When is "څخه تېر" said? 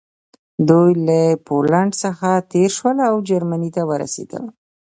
2.03-2.69